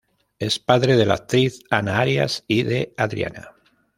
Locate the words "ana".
1.69-1.99